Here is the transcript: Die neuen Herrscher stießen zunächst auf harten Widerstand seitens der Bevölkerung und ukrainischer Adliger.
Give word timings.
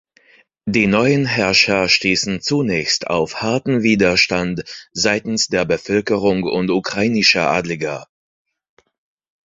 Die 0.65 0.87
neuen 0.87 1.27
Herrscher 1.27 1.87
stießen 1.87 2.41
zunächst 2.41 3.05
auf 3.05 3.43
harten 3.43 3.83
Widerstand 3.83 4.63
seitens 4.93 5.47
der 5.47 5.63
Bevölkerung 5.63 6.41
und 6.41 6.71
ukrainischer 6.71 7.51
Adliger. 7.51 8.07